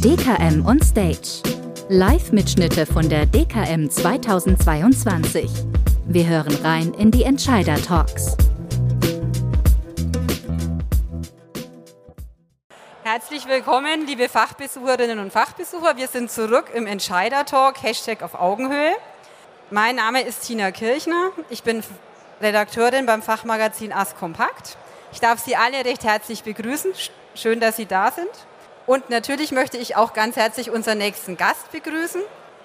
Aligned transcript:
DKM 0.00 0.64
on 0.64 0.80
Stage. 0.80 1.42
Live-Mitschnitte 1.90 2.86
von 2.86 3.06
der 3.10 3.26
DKM 3.26 3.90
2022. 3.90 5.50
Wir 6.06 6.26
hören 6.26 6.54
rein 6.64 6.94
in 6.94 7.10
die 7.10 7.24
Entscheider-Talks. 7.24 8.38
Herzlich 13.02 13.46
willkommen, 13.48 14.06
liebe 14.06 14.30
Fachbesucherinnen 14.30 15.18
und 15.18 15.30
Fachbesucher. 15.30 15.98
Wir 15.98 16.08
sind 16.08 16.30
zurück 16.30 16.70
im 16.72 16.86
Entscheider-Talk, 16.86 17.82
Hashtag 17.82 18.22
auf 18.22 18.34
Augenhöhe. 18.34 18.94
Mein 19.70 19.96
Name 19.96 20.22
ist 20.22 20.46
Tina 20.46 20.70
Kirchner. 20.70 21.32
Ich 21.50 21.62
bin 21.62 21.82
Redakteurin 22.40 23.04
beim 23.04 23.20
Fachmagazin 23.20 23.92
Ask 23.92 24.16
Kompakt. 24.18 24.78
Ich 25.14 25.20
darf 25.20 25.38
Sie 25.38 25.54
alle 25.54 25.84
recht 25.84 26.02
herzlich 26.02 26.42
begrüßen. 26.42 26.92
Schön, 27.36 27.60
dass 27.60 27.76
Sie 27.76 27.86
da 27.86 28.10
sind. 28.10 28.28
Und 28.84 29.10
natürlich 29.10 29.52
möchte 29.52 29.78
ich 29.78 29.94
auch 29.94 30.12
ganz 30.12 30.34
herzlich 30.34 30.70
unseren 30.70 30.98
nächsten 30.98 31.36
Gast 31.36 31.70
begrüßen, 31.70 32.20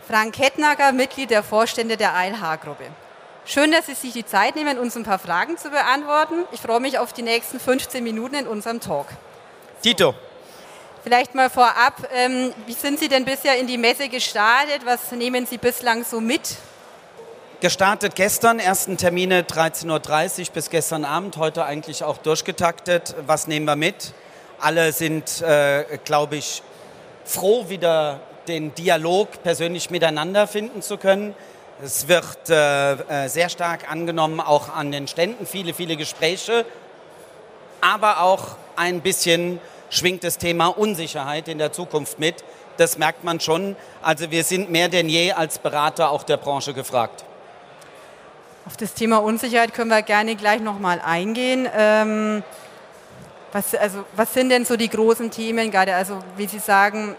Frank 0.07 0.33
Kettnager, 0.33 0.91
Mitglied 0.91 1.29
der 1.29 1.43
Vorstände 1.43 1.95
der 1.95 2.15
ALH-Gruppe. 2.15 2.85
Schön, 3.45 3.71
dass 3.71 3.85
Sie 3.85 3.93
sich 3.93 4.13
die 4.13 4.25
Zeit 4.25 4.55
nehmen, 4.55 4.79
uns 4.79 4.97
ein 4.97 5.03
paar 5.03 5.19
Fragen 5.19 5.59
zu 5.59 5.69
beantworten. 5.69 6.43
Ich 6.51 6.59
freue 6.59 6.79
mich 6.79 6.97
auf 6.97 7.13
die 7.13 7.21
nächsten 7.21 7.59
15 7.59 8.03
Minuten 8.03 8.33
in 8.33 8.47
unserem 8.47 8.79
Talk. 8.79 9.05
Tito. 9.83 10.15
Vielleicht 11.03 11.35
mal 11.35 11.51
vorab, 11.51 12.09
ähm, 12.11 12.51
wie 12.65 12.73
sind 12.73 12.97
Sie 12.97 13.09
denn 13.09 13.25
bisher 13.25 13.59
in 13.59 13.67
die 13.67 13.77
Messe 13.77 14.09
gestartet? 14.09 14.81
Was 14.85 15.11
nehmen 15.11 15.45
Sie 15.45 15.59
bislang 15.59 16.03
so 16.03 16.19
mit? 16.19 16.57
Gestartet 17.61 18.15
gestern, 18.15 18.57
ersten 18.57 18.95
Termine 18.95 19.41
13.30 19.41 20.39
Uhr 20.47 20.53
bis 20.53 20.69
gestern 20.69 21.03
Abend, 21.03 21.35
heute 21.35 21.65
eigentlich 21.65 22.05
auch 22.05 22.17
durchgetaktet. 22.17 23.15
Was 23.27 23.47
nehmen 23.47 23.65
wir 23.65 23.75
mit? 23.75 24.13
Alle 24.61 24.93
sind, 24.93 25.41
äh, 25.41 25.83
glaube 26.05 26.37
ich, 26.37 26.63
froh, 27.25 27.67
wieder 27.67 28.21
den 28.47 28.73
Dialog 28.75 29.43
persönlich 29.43 29.89
miteinander 29.89 30.47
finden 30.47 30.81
zu 30.81 30.95
können. 30.95 31.35
Es 31.83 32.07
wird 32.07 32.49
äh, 32.49 32.93
äh, 32.93 33.27
sehr 33.27 33.49
stark 33.49 33.91
angenommen, 33.91 34.39
auch 34.39 34.73
an 34.73 34.93
den 34.93 35.09
Ständen, 35.09 35.45
viele, 35.45 35.73
viele 35.73 35.97
Gespräche, 35.97 36.65
aber 37.81 38.21
auch 38.21 38.55
ein 38.77 39.01
bisschen 39.01 39.59
schwingt 39.89 40.23
das 40.23 40.37
Thema 40.37 40.67
Unsicherheit 40.67 41.49
in 41.49 41.57
der 41.57 41.73
Zukunft 41.73 42.19
mit. 42.19 42.35
Das 42.77 42.97
merkt 42.97 43.25
man 43.25 43.41
schon. 43.41 43.75
Also 44.01 44.31
wir 44.31 44.45
sind 44.45 44.71
mehr 44.71 44.87
denn 44.87 45.09
je 45.09 45.33
als 45.33 45.59
Berater 45.59 46.09
auch 46.11 46.23
der 46.23 46.37
Branche 46.37 46.73
gefragt. 46.73 47.25
Auf 48.69 48.77
das 48.77 48.93
Thema 48.93 49.17
Unsicherheit 49.17 49.73
können 49.73 49.89
wir 49.89 50.03
gerne 50.03 50.35
gleich 50.35 50.61
nochmal 50.61 51.01
eingehen. 51.03 51.67
Ähm, 51.75 52.43
was, 53.51 53.73
also, 53.73 54.05
was 54.15 54.31
sind 54.35 54.49
denn 54.49 54.63
so 54.63 54.77
die 54.77 54.89
großen 54.89 55.31
Themen 55.31 55.71
gerade? 55.71 55.95
Also 55.95 56.19
wie 56.37 56.45
Sie 56.45 56.59
sagen, 56.59 57.15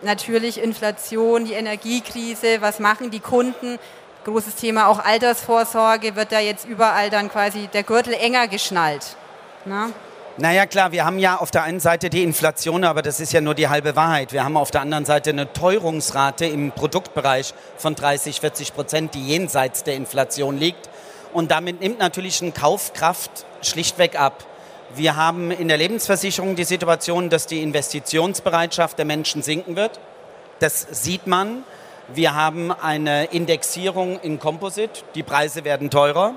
natürlich 0.00 0.62
Inflation, 0.62 1.44
die 1.44 1.52
Energiekrise, 1.52 2.62
was 2.62 2.80
machen 2.80 3.10
die 3.10 3.20
Kunden? 3.20 3.78
Großes 4.24 4.54
Thema 4.54 4.86
auch 4.88 4.98
Altersvorsorge, 4.98 6.16
wird 6.16 6.32
da 6.32 6.40
jetzt 6.40 6.66
überall 6.66 7.10
dann 7.10 7.30
quasi 7.30 7.66
der 7.66 7.82
Gürtel 7.82 8.14
enger 8.14 8.48
geschnallt? 8.48 9.16
Na? 9.66 9.90
Naja 10.36 10.66
klar, 10.66 10.90
wir 10.90 11.04
haben 11.04 11.20
ja 11.20 11.36
auf 11.36 11.52
der 11.52 11.62
einen 11.62 11.78
Seite 11.78 12.10
die 12.10 12.24
Inflation, 12.24 12.82
aber 12.82 13.02
das 13.02 13.20
ist 13.20 13.32
ja 13.32 13.40
nur 13.40 13.54
die 13.54 13.68
halbe 13.68 13.94
Wahrheit. 13.94 14.32
Wir 14.32 14.42
haben 14.42 14.56
auf 14.56 14.72
der 14.72 14.80
anderen 14.80 15.04
Seite 15.04 15.30
eine 15.30 15.52
Teuerungsrate 15.52 16.44
im 16.44 16.72
Produktbereich 16.72 17.54
von 17.76 17.94
30, 17.94 18.40
40 18.40 18.74
Prozent, 18.74 19.14
die 19.14 19.24
jenseits 19.24 19.84
der 19.84 19.94
Inflation 19.94 20.58
liegt. 20.58 20.90
Und 21.32 21.52
damit 21.52 21.80
nimmt 21.80 22.00
natürlich 22.00 22.42
eine 22.42 22.50
Kaufkraft 22.50 23.46
schlichtweg 23.62 24.18
ab. 24.18 24.44
Wir 24.96 25.14
haben 25.14 25.52
in 25.52 25.68
der 25.68 25.76
Lebensversicherung 25.76 26.56
die 26.56 26.64
Situation, 26.64 27.30
dass 27.30 27.46
die 27.46 27.62
Investitionsbereitschaft 27.62 28.98
der 28.98 29.04
Menschen 29.04 29.40
sinken 29.40 29.76
wird. 29.76 30.00
Das 30.58 30.84
sieht 30.90 31.28
man. 31.28 31.62
Wir 32.12 32.34
haben 32.34 32.72
eine 32.72 33.26
Indexierung 33.26 34.18
in 34.18 34.40
Composite. 34.40 35.04
Die 35.14 35.22
Preise 35.22 35.64
werden 35.64 35.90
teurer. 35.90 36.34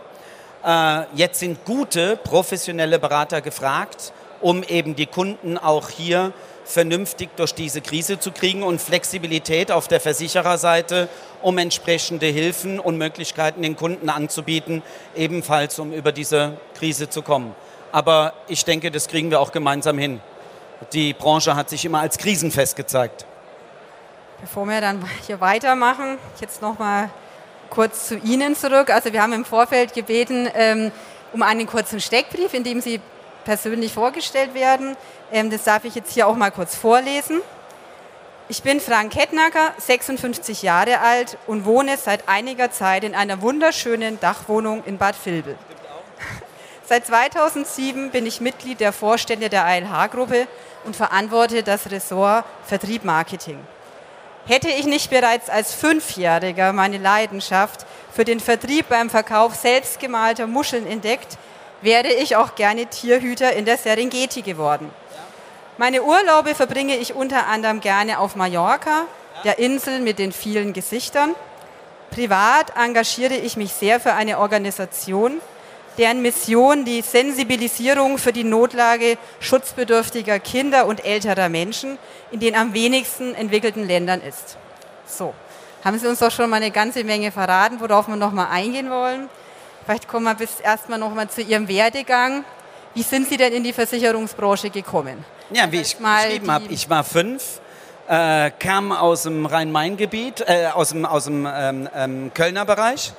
Äh, 0.65 1.03
jetzt 1.15 1.39
sind 1.39 1.63
gute, 1.65 2.17
professionelle 2.17 2.99
Berater 2.99 3.41
gefragt, 3.41 4.13
um 4.41 4.63
eben 4.63 4.95
die 4.95 5.05
Kunden 5.05 5.57
auch 5.57 5.89
hier 5.89 6.33
vernünftig 6.67 7.29
durch 7.37 7.53
diese 7.53 7.81
Krise 7.81 8.19
zu 8.19 8.31
kriegen 8.31 8.61
und 8.63 8.81
Flexibilität 8.81 9.71
auf 9.71 9.87
der 9.87 9.99
Versichererseite, 9.99 11.07
um 11.41 11.57
entsprechende 11.57 12.25
Hilfen 12.25 12.79
und 12.79 12.97
Möglichkeiten 12.97 13.61
den 13.61 13.75
Kunden 13.75 14.09
anzubieten, 14.09 14.83
ebenfalls 15.15 15.79
um 15.79 15.93
über 15.93 16.11
diese 16.11 16.57
Krise 16.77 17.09
zu 17.09 17.21
kommen. 17.21 17.55
Aber 17.91 18.33
ich 18.47 18.65
denke, 18.65 18.91
das 18.91 19.07
kriegen 19.07 19.31
wir 19.31 19.39
auch 19.39 19.51
gemeinsam 19.51 19.97
hin. 19.97 20.19
Die 20.93 21.13
Branche 21.13 21.55
hat 21.55 21.69
sich 21.69 21.85
immer 21.85 22.01
als 22.01 22.17
krisenfest 22.17 22.75
gezeigt. 22.75 23.25
Bevor 24.41 24.67
wir 24.67 24.81
dann 24.81 25.03
hier 25.25 25.39
weitermachen, 25.39 26.19
jetzt 26.39 26.61
noch 26.61 26.77
mal 26.77 27.09
kurz 27.69 28.07
zu 28.07 28.17
Ihnen 28.17 28.55
zurück. 28.55 28.89
Also 28.89 29.13
wir 29.13 29.21
haben 29.21 29.33
im 29.33 29.45
Vorfeld 29.45 29.93
gebeten 29.93 30.49
ähm, 30.53 30.91
um 31.33 31.41
einen 31.41 31.67
kurzen 31.67 31.99
Steckbrief, 31.99 32.53
in 32.53 32.63
dem 32.63 32.81
Sie 32.81 32.99
persönlich 33.45 33.93
vorgestellt 33.93 34.53
werden. 34.53 34.95
Ähm, 35.31 35.49
das 35.49 35.63
darf 35.63 35.85
ich 35.85 35.95
jetzt 35.95 36.13
hier 36.13 36.27
auch 36.27 36.35
mal 36.35 36.51
kurz 36.51 36.75
vorlesen. 36.75 37.41
Ich 38.49 38.63
bin 38.63 38.79
Frank 38.79 39.11
Kettnacker, 39.11 39.73
56 39.77 40.61
Jahre 40.61 41.01
alt 41.01 41.37
und 41.47 41.65
wohne 41.65 41.97
seit 41.97 42.29
einiger 42.29 42.71
Zeit 42.71 43.03
in 43.03 43.13
einer 43.13 43.41
wunderschönen 43.41 44.19
Dachwohnung 44.21 44.83
in 44.85 44.97
Bad 44.97 45.15
Vilbel. 45.25 45.57
Seit 46.85 47.05
2007 47.05 48.11
bin 48.11 48.25
ich 48.25 48.39
Mitglied 48.39 48.79
der 48.79 48.93
Vorstände 48.93 49.49
der 49.49 49.65
ALH-Gruppe 49.65 50.47
und 50.85 50.95
verantworte 50.95 51.61
das 51.61 51.91
Ressort 51.91 52.45
Vertrieb 52.65 53.03
Marketing. 53.03 53.59
Hätte 54.47 54.69
ich 54.69 54.85
nicht 54.85 55.09
bereits 55.09 55.49
als 55.49 55.73
Fünfjähriger 55.73 56.71
meine 56.71 56.99
Leidenschaft 56.99 57.85
für 58.13 58.23
den 58.23 58.39
Vertrieb 58.39 58.87
beim 58.87 59.09
Verkauf 59.09 59.55
selbstgemalter 59.55 60.47
Muscheln 60.47 60.87
entdeckt, 60.87 61.37
wäre 61.81 62.13
ich 62.13 62.37
auch 62.37 62.55
gerne 62.55 62.85
Tierhüter 62.85 63.51
in 63.51 63.65
der 63.65 63.75
Serengeti 63.75 64.41
geworden. 64.41 64.89
Meine 65.77 66.01
Urlaube 66.01 66.55
verbringe 66.55 66.95
ich 66.95 67.13
unter 67.13 67.47
anderem 67.47 67.81
gerne 67.81 68.19
auf 68.19 68.37
Mallorca, 68.37 69.03
der 69.43 69.59
Insel 69.59 69.99
mit 69.99 70.17
den 70.17 70.31
vielen 70.31 70.71
Gesichtern. 70.71 71.35
Privat 72.09 72.71
engagiere 72.77 73.35
ich 73.35 73.57
mich 73.57 73.73
sehr 73.73 73.99
für 73.99 74.13
eine 74.13 74.39
Organisation, 74.39 75.41
deren 75.97 76.21
Mission 76.21 76.85
die 76.85 77.01
Sensibilisierung 77.01 78.17
für 78.17 78.31
die 78.31 78.43
Notlage 78.43 79.17
schutzbedürftiger 79.39 80.39
Kinder 80.39 80.85
und 80.85 81.03
älterer 81.03 81.49
Menschen 81.49 81.97
in 82.31 82.39
den 82.39 82.55
am 82.55 82.73
wenigsten 82.73 83.33
entwickelten 83.33 83.85
Ländern 83.85 84.21
ist. 84.21 84.57
So, 85.07 85.33
haben 85.83 85.97
Sie 85.97 86.07
uns 86.07 86.19
doch 86.19 86.31
schon 86.31 86.49
mal 86.49 86.57
eine 86.57 86.71
ganze 86.71 87.03
Menge 87.03 87.31
verraten, 87.31 87.79
worauf 87.79 88.07
wir 88.07 88.15
noch 88.15 88.31
mal 88.31 88.49
eingehen 88.49 88.89
wollen. 88.89 89.29
Vielleicht 89.85 90.07
kommen 90.07 90.25
wir 90.25 90.35
bis 90.35 90.59
erstmal 90.59 90.99
noch 90.99 91.13
mal 91.13 91.29
zu 91.29 91.41
Ihrem 91.41 91.67
Werdegang. 91.67 92.43
Wie 92.93 93.03
sind 93.03 93.29
Sie 93.29 93.37
denn 93.37 93.53
in 93.53 93.63
die 93.63 93.73
Versicherungsbranche 93.73 94.69
gekommen? 94.69 95.23
Ja, 95.51 95.71
wie 95.71 95.77
ich 95.77 95.97
geschrieben 95.97 96.51
habe, 96.51 96.65
ich 96.69 96.89
war 96.89 97.03
fünf, 97.05 97.61
äh, 98.07 98.51
kam 98.51 98.91
aus 98.91 99.23
dem 99.23 99.45
Rhein-Main-Gebiet, 99.45 100.43
äh, 100.45 100.67
aus 100.73 100.89
dem, 100.89 101.05
aus 101.05 101.25
dem 101.25 101.47
ähm, 101.49 101.89
ähm, 101.95 102.31
Kölner 102.33 102.65
Bereich 102.65 103.13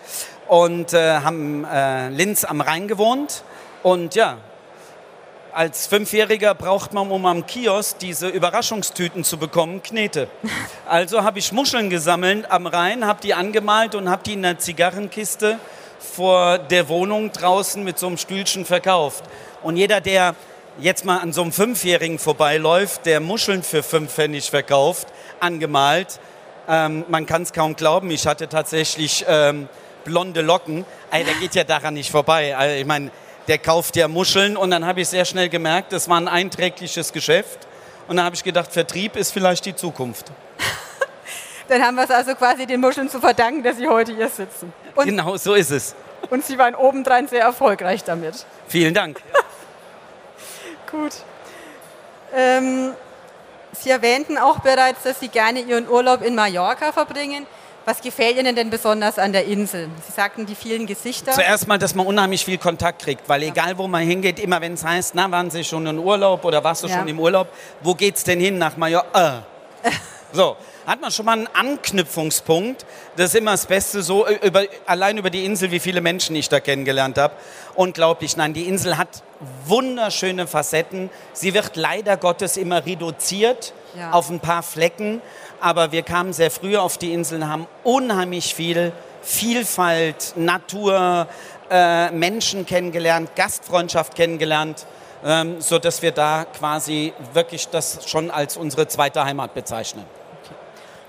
und 0.48 0.94
äh, 0.94 1.18
haben 1.18 1.64
äh, 1.64 2.08
Linz 2.08 2.44
am 2.44 2.60
Rhein 2.60 2.88
gewohnt. 2.88 3.44
Und 3.82 4.14
ja, 4.14 4.38
als 5.52 5.86
Fünfjähriger 5.86 6.54
braucht 6.54 6.92
man, 6.92 7.10
um 7.10 7.26
am 7.26 7.46
Kiosk 7.46 7.98
diese 7.98 8.28
Überraschungstüten 8.28 9.24
zu 9.24 9.38
bekommen, 9.38 9.82
Knete. 9.82 10.28
Also 10.88 11.22
habe 11.22 11.38
ich 11.38 11.52
Muscheln 11.52 11.90
gesammelt 11.90 12.50
am 12.50 12.66
Rhein, 12.66 13.04
habe 13.04 13.20
die 13.20 13.34
angemalt 13.34 13.94
und 13.94 14.08
habe 14.08 14.22
die 14.24 14.32
in 14.32 14.44
einer 14.44 14.58
Zigarrenkiste 14.58 15.58
vor 15.98 16.58
der 16.58 16.88
Wohnung 16.88 17.30
draußen 17.30 17.84
mit 17.84 17.98
so 17.98 18.06
einem 18.06 18.16
Stühlchen 18.16 18.64
verkauft. 18.64 19.24
Und 19.62 19.76
jeder, 19.76 20.00
der 20.00 20.34
jetzt 20.80 21.04
mal 21.04 21.18
an 21.18 21.32
so 21.32 21.42
einem 21.42 21.52
Fünfjährigen 21.52 22.18
vorbeiläuft, 22.18 23.04
der 23.04 23.20
Muscheln 23.20 23.62
für 23.62 23.82
fünf 23.82 24.12
Pfennig 24.12 24.48
verkauft, 24.48 25.08
angemalt, 25.40 26.20
ähm, 26.68 27.04
man 27.08 27.26
kann 27.26 27.42
es 27.42 27.52
kaum 27.52 27.76
glauben, 27.76 28.10
ich 28.10 28.26
hatte 28.26 28.48
tatsächlich 28.48 29.24
ähm, 29.28 29.68
blonde 30.04 30.40
Locken. 30.40 30.84
Ey, 31.10 31.24
der 31.24 31.34
geht 31.34 31.54
ja 31.54 31.64
daran 31.64 31.94
nicht 31.94 32.10
vorbei. 32.10 32.56
Also, 32.56 32.74
ich 32.74 32.86
meine, 32.86 33.10
der 33.48 33.58
kauft 33.58 33.96
ja 33.96 34.08
Muscheln 34.08 34.56
und 34.56 34.70
dann 34.70 34.84
habe 34.86 35.00
ich 35.00 35.08
sehr 35.08 35.24
schnell 35.24 35.48
gemerkt, 35.48 35.92
das 35.92 36.08
war 36.08 36.20
ein 36.20 36.28
einträgliches 36.28 37.12
Geschäft. 37.12 37.66
Und 38.06 38.16
dann 38.16 38.24
habe 38.24 38.34
ich 38.34 38.44
gedacht, 38.44 38.72
Vertrieb 38.72 39.16
ist 39.16 39.32
vielleicht 39.32 39.64
die 39.66 39.74
Zukunft. 39.74 40.26
dann 41.68 41.82
haben 41.82 41.94
wir 41.96 42.04
es 42.04 42.10
also 42.10 42.34
quasi 42.34 42.66
den 42.66 42.80
Muscheln 42.80 43.08
zu 43.08 43.20
verdanken, 43.20 43.62
dass 43.62 43.76
Sie 43.76 43.88
heute 43.88 44.14
hier 44.14 44.28
sitzen. 44.28 44.72
Und 44.94 45.06
genau 45.06 45.36
so 45.36 45.54
ist 45.54 45.70
es. 45.70 45.94
Und 46.30 46.44
Sie 46.44 46.58
waren 46.58 46.74
obendrein 46.74 47.28
sehr 47.28 47.42
erfolgreich 47.42 48.04
damit. 48.04 48.46
Vielen 48.66 48.94
Dank. 48.94 49.20
Gut. 50.90 51.12
Ähm, 52.34 52.92
Sie 53.72 53.90
erwähnten 53.90 54.38
auch 54.38 54.60
bereits, 54.60 55.02
dass 55.02 55.20
Sie 55.20 55.28
gerne 55.28 55.60
Ihren 55.60 55.88
Urlaub 55.88 56.22
in 56.22 56.34
Mallorca 56.34 56.92
verbringen. 56.92 57.46
Was 57.88 58.02
gefällt 58.02 58.36
Ihnen 58.36 58.54
denn 58.54 58.68
besonders 58.68 59.18
an 59.18 59.32
der 59.32 59.46
Insel? 59.46 59.88
Sie 60.06 60.12
sagten 60.12 60.44
die 60.44 60.54
vielen 60.54 60.86
Gesichter. 60.86 61.32
Zuerst 61.32 61.66
mal, 61.66 61.78
dass 61.78 61.94
man 61.94 62.06
unheimlich 62.06 62.44
viel 62.44 62.58
Kontakt 62.58 63.00
kriegt, 63.00 63.26
weil 63.30 63.42
egal 63.44 63.78
wo 63.78 63.88
man 63.88 64.02
hingeht, 64.02 64.38
immer 64.40 64.60
wenn 64.60 64.74
es 64.74 64.84
heißt, 64.84 65.14
na, 65.14 65.30
waren 65.30 65.50
Sie 65.50 65.64
schon 65.64 65.86
in 65.86 65.98
Urlaub 65.98 66.44
oder 66.44 66.62
warst 66.62 66.82
du 66.84 66.88
Ja. 66.88 66.98
schon 66.98 67.08
im 67.08 67.18
Urlaub, 67.18 67.48
wo 67.80 67.94
geht's 67.94 68.24
denn 68.24 68.40
hin 68.40 68.58
nach 68.58 68.76
Mallorca? 68.76 69.42
So, 70.34 70.58
hat 70.88 71.02
man 71.02 71.10
schon 71.10 71.26
mal 71.26 71.32
einen 71.32 71.48
Anknüpfungspunkt. 71.52 72.86
Das 73.16 73.26
ist 73.30 73.34
immer 73.36 73.50
das 73.52 73.66
Beste, 73.66 74.02
so 74.02 74.26
äh, 74.26 74.38
über, 74.46 74.62
allein 74.86 75.18
über 75.18 75.28
die 75.30 75.44
Insel, 75.44 75.70
wie 75.70 75.80
viele 75.80 76.00
Menschen 76.00 76.34
ich 76.34 76.48
da 76.48 76.60
kennengelernt 76.60 77.18
habe. 77.18 77.34
Unglaublich. 77.74 78.36
Nein, 78.36 78.54
die 78.54 78.66
Insel 78.66 78.96
hat 78.96 79.22
wunderschöne 79.66 80.46
Facetten. 80.46 81.10
Sie 81.34 81.52
wird 81.52 81.76
leider 81.76 82.16
Gottes 82.16 82.56
immer 82.56 82.84
reduziert 82.86 83.74
Ja. 83.98 84.12
auf 84.12 84.30
ein 84.30 84.40
paar 84.40 84.62
Flecken. 84.62 85.20
Aber 85.60 85.92
wir 85.92 86.02
kamen 86.02 86.32
sehr 86.32 86.50
früh 86.50 86.76
auf 86.76 86.96
die 86.98 87.12
Inseln, 87.12 87.48
haben 87.48 87.66
unheimlich 87.84 88.54
viel 88.54 88.92
Vielfalt, 89.22 90.32
Natur, 90.36 91.26
äh, 91.70 92.10
Menschen 92.12 92.64
kennengelernt, 92.64 93.36
Gastfreundschaft 93.36 94.14
kennengelernt, 94.14 94.86
ähm, 95.24 95.60
so 95.60 95.78
dass 95.78 96.00
wir 96.00 96.12
da 96.12 96.46
quasi 96.46 97.12
wirklich 97.34 97.68
das 97.68 98.08
schon 98.08 98.30
als 98.30 98.56
unsere 98.56 98.88
zweite 98.88 99.22
Heimat 99.24 99.52
bezeichnen. 99.52 100.04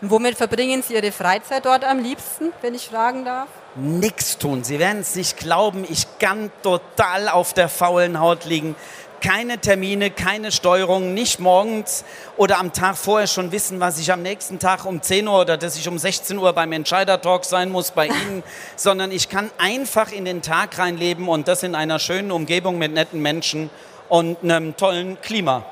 Und 0.01 0.11
womit 0.11 0.37
verbringen 0.37 0.81
Sie 0.81 0.93
Ihre 0.93 1.11
Freizeit 1.11 1.65
dort 1.65 1.83
am 1.83 1.99
liebsten, 1.99 2.53
wenn 2.61 2.73
ich 2.73 2.87
fragen 2.87 3.25
darf? 3.25 3.49
Nix 3.75 4.37
tun. 4.37 4.63
Sie 4.63 4.79
werden 4.79 5.01
es 5.01 5.15
nicht 5.15 5.37
glauben, 5.37 5.85
ich 5.87 6.07
kann 6.19 6.51
total 6.63 7.27
auf 7.27 7.53
der 7.53 7.67
faulen 7.67 8.19
Haut 8.19 8.45
liegen. 8.45 8.75
Keine 9.21 9.57
Termine, 9.57 10.09
keine 10.09 10.53
Steuerung, 10.53 11.13
nicht 11.13 11.41
morgens 11.41 12.05
oder 12.37 12.57
am 12.57 12.71
Tag 12.71 12.95
vorher 12.95 13.27
schon 13.27 13.51
wissen, 13.51 13.81
was 13.81 13.99
ich 13.99 14.13
am 14.13 14.21
nächsten 14.21 14.59
Tag 14.59 14.85
um 14.85 15.01
10 15.01 15.27
Uhr 15.27 15.41
oder 15.41 15.57
dass 15.57 15.75
ich 15.75 15.89
um 15.89 15.99
16 15.99 16.37
Uhr 16.37 16.53
beim 16.53 16.71
Entscheider-Talk 16.71 17.43
sein 17.43 17.69
muss 17.69 17.91
bei 17.91 18.07
Ihnen, 18.07 18.43
sondern 18.77 19.11
ich 19.11 19.27
kann 19.27 19.51
einfach 19.57 20.13
in 20.13 20.23
den 20.23 20.41
Tag 20.41 20.77
reinleben 20.79 21.27
und 21.27 21.49
das 21.49 21.63
in 21.63 21.75
einer 21.75 21.99
schönen 21.99 22.31
Umgebung 22.31 22.77
mit 22.77 22.93
netten 22.93 23.21
Menschen 23.21 23.69
und 24.07 24.41
einem 24.41 24.77
tollen 24.77 25.19
Klima. 25.19 25.65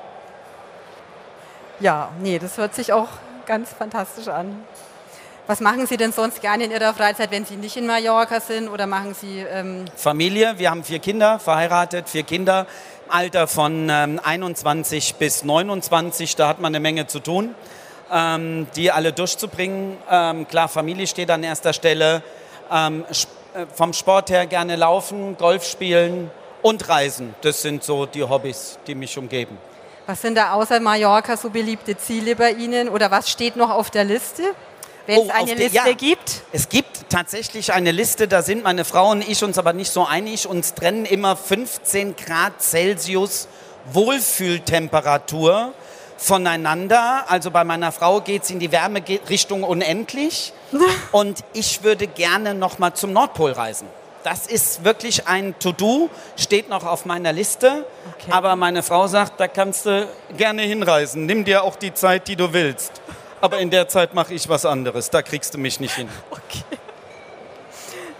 Ja, 1.79 2.09
nee, 2.19 2.39
das 2.39 2.57
hört 2.57 2.75
sich 2.75 2.91
auch 2.91 3.07
ganz 3.47 3.69
fantastisch 3.69 4.27
an. 4.27 4.63
Was 5.47 5.61
machen 5.61 5.87
Sie 5.87 5.95
denn 5.95 6.11
sonst 6.11 6.41
gerne 6.41 6.65
in 6.65 6.71
Ihrer 6.71 6.93
Freizeit, 6.93 7.31
wenn 7.31 7.45
Sie 7.45 7.55
nicht 7.55 7.77
in 7.77 7.87
Mallorca 7.87 8.41
sind? 8.41 8.67
Oder 8.67 8.85
machen 8.85 9.13
Sie, 9.13 9.39
ähm, 9.39 9.85
Familie, 9.95 10.59
wir 10.59 10.69
haben 10.69 10.83
vier 10.83 10.99
Kinder, 10.99 11.39
verheiratet, 11.39 12.09
vier 12.09 12.23
Kinder, 12.23 12.67
Alter 13.07 13.47
von 13.47 13.87
ähm, 13.89 14.19
21 14.21 15.15
bis 15.15 15.45
29, 15.45 16.35
da 16.35 16.49
hat 16.49 16.59
man 16.59 16.75
eine 16.75 16.81
Menge 16.81 17.07
zu 17.07 17.21
tun, 17.21 17.55
ähm, 18.11 18.67
die 18.75 18.91
alle 18.91 19.13
durchzubringen. 19.13 19.95
Ähm, 20.11 20.45
klar, 20.49 20.67
Familie 20.67 21.07
steht 21.07 21.31
an 21.31 21.41
erster 21.45 21.71
Stelle, 21.71 22.23
ähm, 22.69 23.05
äh, 23.53 23.65
vom 23.73 23.93
Sport 23.93 24.29
her 24.29 24.45
gerne 24.45 24.75
laufen, 24.75 25.37
Golf 25.37 25.65
spielen 25.65 26.29
und 26.61 26.89
reisen. 26.89 27.33
Das 27.39 27.61
sind 27.61 27.85
so 27.85 28.05
die 28.05 28.23
Hobbys, 28.23 28.77
die 28.85 28.95
mich 28.95 29.17
umgeben. 29.17 29.57
Was 30.07 30.21
sind 30.21 30.35
da 30.35 30.53
außer 30.53 30.79
Mallorca 30.79 31.37
so 31.37 31.49
beliebte 31.51 31.95
Ziele 31.97 32.35
bei 32.35 32.51
Ihnen? 32.53 32.89
Oder 32.89 33.11
was 33.11 33.29
steht 33.29 33.55
noch 33.55 33.69
auf 33.69 33.91
der 33.91 34.05
Liste? 34.05 34.41
Wenn 35.05 35.19
Oh, 35.19 35.23
es 35.25 35.29
auf 35.29 35.35
eine 35.35 35.45
der- 35.47 35.55
Liste 35.57 35.89
ja. 35.89 35.93
gibt? 35.93 36.41
Es 36.51 36.67
gibt 36.69 37.09
tatsächlich 37.09 37.71
eine 37.71 37.91
Liste, 37.91 38.27
da 38.27 38.41
sind 38.41 38.63
meine 38.63 38.83
Frau 38.85 39.11
und 39.11 39.27
ich 39.27 39.43
uns 39.43 39.57
aber 39.57 39.73
nicht 39.73 39.91
so 39.91 40.05
einig. 40.05 40.47
Uns 40.47 40.73
trennen 40.73 41.05
immer 41.05 41.35
15 41.35 42.15
Grad 42.15 42.61
Celsius 42.61 43.47
Wohlfühltemperatur 43.91 45.73
voneinander. 46.17 47.25
Also 47.29 47.51
bei 47.51 47.63
meiner 47.63 47.91
Frau 47.91 48.21
geht 48.21 48.43
es 48.43 48.49
in 48.49 48.59
die 48.59 48.71
Wärmerichtung 48.71 49.63
unendlich. 49.63 50.51
Und 51.11 51.43
ich 51.53 51.83
würde 51.83 52.07
gerne 52.07 52.53
noch 52.53 52.79
mal 52.79 52.93
zum 52.93 53.13
Nordpol 53.13 53.51
reisen. 53.51 53.87
Das 54.29 54.45
ist 54.45 54.83
wirklich 54.83 55.25
ein 55.25 55.57
To-Do, 55.57 56.09
steht 56.35 56.67
noch 56.67 56.83
auf 56.83 57.05
meiner 57.05 57.31
Liste. 57.31 57.85
Okay. 58.19 58.29
Aber 58.31 58.57
meine 58.57 58.83
Frau 58.83 59.07
sagt, 59.07 59.39
da 59.39 59.47
kannst 59.47 59.85
du 59.85 60.05
gerne 60.35 60.63
hinreisen. 60.63 61.25
Nimm 61.25 61.45
dir 61.45 61.63
auch 61.63 61.77
die 61.77 61.93
Zeit, 61.93 62.27
die 62.27 62.35
du 62.35 62.51
willst. 62.51 63.01
Aber 63.39 63.59
in 63.59 63.69
der 63.69 63.87
Zeit 63.87 64.13
mache 64.13 64.33
ich 64.33 64.49
was 64.49 64.65
anderes. 64.65 65.09
Da 65.09 65.21
kriegst 65.21 65.53
du 65.53 65.57
mich 65.57 65.79
nicht 65.79 65.95
hin. 65.95 66.09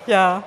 Ja. 0.05 0.43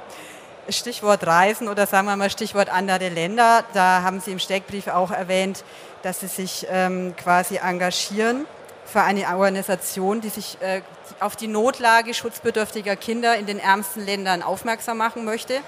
Stichwort 0.71 1.27
Reisen 1.27 1.69
oder 1.69 1.87
sagen 1.87 2.07
wir 2.07 2.17
mal 2.17 2.31
Stichwort 2.31 2.71
andere 2.71 3.11
Länder. 3.11 3.63
Da 3.75 4.01
haben 4.01 4.21
Sie 4.21 4.33
im 4.33 4.39
Steckbrief 4.39 4.89
auch 4.89 5.11
erwähnt, 5.11 5.63
dass 6.01 6.21
Sie 6.21 6.29
sich 6.29 6.67
ähm, 6.71 7.15
quasi 7.19 7.57
engagieren 7.57 8.47
für 8.91 9.03
eine 9.03 9.27
Organisation, 9.29 10.21
die 10.21 10.31
sich 10.31 10.59
äh, 10.61 10.83
auf 11.21 11.37
die 11.37 11.47
Notlage 11.47 12.13
schutzbedürftiger 12.13 12.97
Kinder 12.97 13.37
in 13.37 13.47
den 13.47 13.59
ärmsten 13.59 14.05
Ländern 14.05 14.43
aufmerksam 14.43 14.99
machen 14.99 15.25
möchte. 15.25 15.61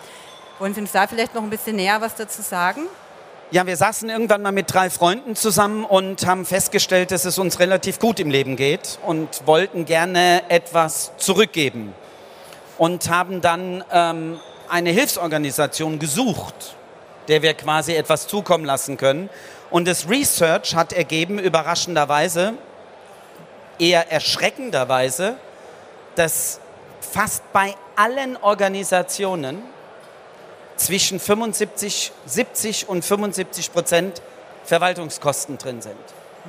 Wollen 0.59 0.75
Sie 0.75 0.81
uns 0.81 0.93
da 0.93 1.07
vielleicht 1.07 1.35
noch 1.35 1.43
ein 1.43 1.51
bisschen 1.51 1.77
näher 1.77 2.01
was 2.01 2.17
dazu 2.17 2.43
sagen? 2.43 2.83
Ja, 3.53 3.67
wir 3.67 3.77
saßen 3.77 4.09
irgendwann 4.09 4.43
mal 4.43 4.51
mit 4.51 4.73
drei 4.73 4.91
Freunden 4.91 5.37
zusammen 5.37 5.85
und 5.85 6.27
haben 6.27 6.47
festgestellt, 6.47 7.11
dass 7.11 7.25
es 7.25 7.39
uns 7.39 7.61
relativ 7.61 7.99
gut 7.99 8.19
im 8.19 8.31
Leben 8.31 8.57
geht 8.57 8.99
und 9.07 9.47
wollten 9.47 9.85
gerne 9.85 10.43
etwas 10.49 11.13
zurückgeben. 11.19 11.95
Und 12.79 13.09
haben 13.11 13.41
dann 13.41 13.85
ähm, 13.93 14.41
eine 14.69 14.91
Hilfsorganisation 14.91 15.99
gesucht, 15.99 16.77
der 17.29 17.43
wir 17.43 17.55
quasi 17.55 17.95
etwas 17.95 18.27
zukommen 18.27 18.65
lassen 18.65 18.97
können. 18.97 19.29
Und 19.71 19.87
das 19.87 20.09
Research 20.09 20.75
hat 20.75 20.93
ergeben, 20.93 21.39
überraschenderweise, 21.39 22.55
eher 23.79 24.11
erschreckenderweise, 24.11 25.37
dass 26.15 26.61
fast 27.01 27.51
bei 27.53 27.75
allen 27.97 28.37
Organisationen 28.37 29.63
zwischen 30.77 31.21
75, 31.21 32.13
70 32.27 32.89
und 32.89 33.05
75 33.05 33.73
Prozent 33.73 34.23
Verwaltungskosten 34.65 35.59
drin 35.59 35.83
sind. 35.83 35.97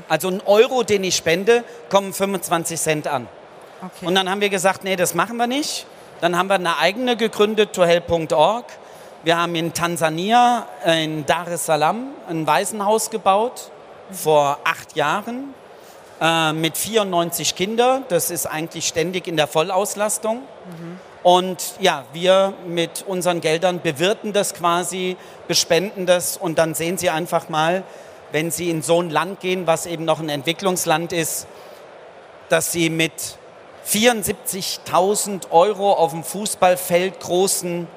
Also 0.09 0.27
ein 0.27 0.41
Euro, 0.45 0.83
den 0.83 1.03
ich 1.03 1.15
spende, 1.15 1.63
kommen 1.89 2.13
25 2.13 2.79
Cent 2.79 3.07
an. 3.07 3.27
Okay. 3.81 4.05
Und 4.05 4.15
dann 4.15 4.29
haben 4.29 4.41
wir 4.41 4.49
gesagt, 4.49 4.83
nee, 4.83 4.95
das 4.95 5.13
machen 5.13 5.37
wir 5.37 5.47
nicht. 5.47 5.85
Dann 6.21 6.37
haben 6.37 6.47
wir 6.47 6.55
eine 6.55 6.77
eigene 6.77 7.17
gegründet, 7.17 7.73
tohelp.org. 7.73 8.65
Wir 9.23 9.37
haben 9.37 9.55
in 9.55 9.73
Tansania, 9.73 10.67
in 10.85 11.25
Dar 11.25 11.47
es 11.47 11.65
Salaam, 11.65 12.07
ein 12.27 12.47
Waisenhaus 12.47 13.09
gebaut 13.09 13.71
vor 14.11 14.59
acht 14.63 14.95
Jahren 14.95 15.53
äh, 16.23 16.53
mit 16.53 16.77
94 16.77 17.55
Kindern. 17.55 18.05
Das 18.07 18.31
ist 18.31 18.45
eigentlich 18.45 18.87
ständig 18.87 19.27
in 19.27 19.35
der 19.35 19.47
Vollauslastung. 19.47 20.43
Und 21.21 21.75
ja, 21.79 22.05
wir 22.13 22.53
mit 22.65 23.03
unseren 23.05 23.41
Geldern 23.41 23.81
bewirten 23.81 24.31
das 24.31 24.53
quasi, 24.53 25.17
bespenden 25.49 26.05
das 26.05 26.37
und 26.37 26.57
dann 26.57 26.75
sehen 26.75 26.97
Sie 26.97 27.09
einfach 27.09 27.49
mal, 27.49 27.83
wenn 28.31 28.51
Sie 28.51 28.69
in 28.69 28.81
so 28.81 29.01
ein 29.01 29.09
Land 29.09 29.41
gehen, 29.41 29.67
was 29.67 29.85
eben 29.85 30.05
noch 30.05 30.19
ein 30.19 30.29
Entwicklungsland 30.29 31.11
ist, 31.11 31.45
dass 32.47 32.71
Sie 32.71 32.89
mit 32.89 33.13
74.000 33.85 35.51
Euro 35.51 35.91
auf 35.91 36.11
dem 36.11 36.23
Fußballfeld 36.23 37.19
großen 37.19 37.87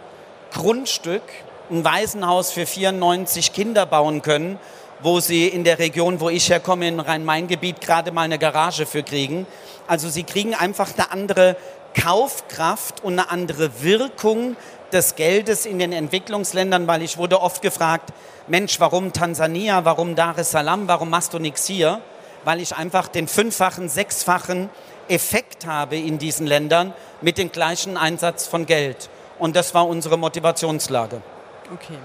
Grundstück 0.53 1.23
ein 1.71 1.85
Waisenhaus 1.85 2.50
für 2.50 2.67
94 2.67 3.53
Kinder 3.53 3.87
bauen 3.87 4.23
können, 4.23 4.59
wo 5.00 5.21
sie 5.21 5.49
in 5.49 5.65
der 5.65 5.79
Region, 5.79 6.21
wo 6.21 6.29
ich 6.29 6.49
herkomme, 6.49 6.88
im 6.88 7.00
Rhein-Main-Gebiet, 7.00 7.81
gerade 7.81 8.12
mal 8.12 8.23
eine 8.23 8.38
Garage 8.38 8.87
für 8.87 9.03
kriegen. 9.03 9.47
Also 9.87 10.09
sie 10.09 10.25
kriegen 10.25 10.55
einfach 10.55 10.93
eine 10.95 11.11
andere 11.11 11.57
Kaufkraft 11.95 13.03
und 13.03 13.15
eine 13.15 13.31
andere 13.31 13.83
Wirkung 13.83 14.57
des 14.93 15.17
Geldes 15.17 15.67
in 15.67 15.79
den 15.79 15.93
Entwicklungsländern, 15.93 16.87
weil 16.87 17.03
ich 17.03 17.19
wurde 17.19 17.41
oft 17.41 17.62
gefragt, 17.62 18.11
Mensch, 18.49 18.79
warum 18.79 19.12
Tansania, 19.12 19.85
warum 19.85 20.15
Dar 20.15 20.38
es 20.38 20.50
Salaam, 20.50 20.88
warum 20.88 21.11
machst 21.11 21.35
du 21.35 21.38
nichts 21.38 21.67
hier? 21.67 22.00
Weil 22.45 22.61
ich 22.61 22.76
einfach 22.76 23.09
den 23.09 23.26
fünffachen, 23.26 23.88
sechsfachen 23.88 24.71
Effekt 25.09 25.67
habe 25.67 25.97
in 25.97 26.19
diesen 26.19 26.47
Ländern 26.47 26.93
mit 27.21 27.38
dem 27.38 27.50
gleichen 27.50 27.97
Einsatz 27.97 28.47
von 28.47 28.67
Geld. 28.67 29.09
Und 29.38 29.57
das 29.57 29.75
war 29.75 29.87
unsere 29.87 30.17
Motivationslage. 30.17 31.21
Okay. 31.73 31.99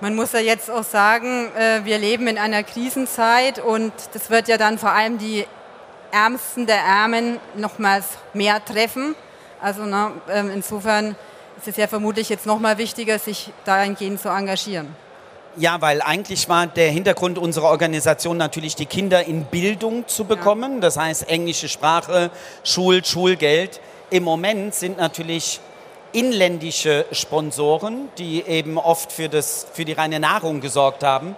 Man 0.00 0.14
muss 0.14 0.32
ja 0.32 0.38
jetzt 0.38 0.70
auch 0.70 0.84
sagen, 0.84 1.50
äh, 1.56 1.84
wir 1.84 1.98
leben 1.98 2.28
in 2.28 2.38
einer 2.38 2.62
Krisenzeit 2.62 3.58
und 3.58 3.92
das 4.12 4.30
wird 4.30 4.46
ja 4.46 4.56
dann 4.56 4.78
vor 4.78 4.92
allem 4.92 5.18
die 5.18 5.44
Ärmsten 6.12 6.66
der 6.66 6.78
Ärmen 6.78 7.40
nochmals 7.56 8.04
mehr 8.32 8.64
treffen. 8.64 9.16
Also 9.60 9.82
ne, 9.82 10.12
ähm, 10.30 10.52
insofern 10.54 11.16
ist 11.56 11.66
es 11.66 11.76
ja 11.76 11.88
vermutlich 11.88 12.28
jetzt 12.28 12.46
nochmal 12.46 12.78
wichtiger, 12.78 13.18
sich 13.18 13.52
dahingehend 13.64 14.20
zu 14.20 14.28
engagieren. 14.28 14.94
Ja, 15.56 15.80
weil 15.80 16.00
eigentlich 16.00 16.48
war 16.48 16.68
der 16.68 16.92
Hintergrund 16.92 17.36
unserer 17.36 17.66
Organisation 17.66 18.36
natürlich, 18.36 18.76
die 18.76 18.86
Kinder 18.86 19.24
in 19.24 19.46
Bildung 19.46 20.06
zu 20.06 20.24
bekommen. 20.24 20.80
Das 20.80 20.96
heißt, 20.96 21.28
englische 21.28 21.68
Sprache, 21.68 22.30
Schul, 22.62 23.04
Schulgeld. 23.04 23.80
Im 24.10 24.22
Moment 24.22 24.76
sind 24.76 24.98
natürlich 24.98 25.58
inländische 26.12 27.06
Sponsoren, 27.12 28.08
die 28.18 28.42
eben 28.42 28.78
oft 28.78 29.12
für, 29.12 29.28
das, 29.28 29.66
für 29.72 29.84
die 29.84 29.92
reine 29.92 30.20
Nahrung 30.20 30.60
gesorgt 30.60 31.04
haben, 31.04 31.36